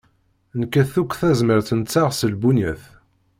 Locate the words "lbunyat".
2.31-2.83